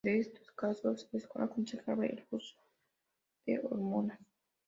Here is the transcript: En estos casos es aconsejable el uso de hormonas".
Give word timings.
En 0.03 0.15
estos 0.19 0.49
casos 0.53 1.07
es 1.11 1.29
aconsejable 1.35 2.07
el 2.07 2.25
uso 2.31 2.57
de 3.45 3.59
hormonas". 3.59 4.19